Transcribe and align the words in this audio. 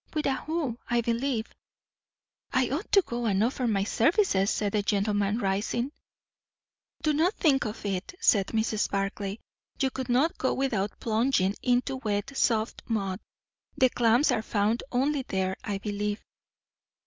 "With 0.15 0.25
a 0.25 0.33
hoe, 0.33 0.79
I 0.89 1.01
believe." 1.01 1.53
"I 2.51 2.69
ought 2.69 2.91
to 2.93 3.03
go 3.03 3.27
and 3.27 3.43
offer 3.43 3.67
my 3.67 3.83
services," 3.83 4.49
said 4.49 4.71
the 4.71 4.81
gentleman, 4.81 5.37
rising. 5.37 5.91
"Do 7.03 7.13
not 7.13 7.35
think 7.35 7.65
of 7.65 7.85
it," 7.85 8.15
said 8.19 8.47
Mrs. 8.47 8.89
Barclay. 8.89 9.37
"You 9.79 9.91
could 9.91 10.09
not 10.09 10.39
go 10.39 10.55
without 10.55 10.99
plunging 10.99 11.53
into 11.61 11.97
wet, 11.97 12.35
soft 12.35 12.81
mud; 12.87 13.19
the 13.77 13.91
clams 13.91 14.31
are 14.31 14.41
found 14.41 14.81
only 14.91 15.21
there, 15.21 15.55
I 15.63 15.77
believe." 15.77 16.25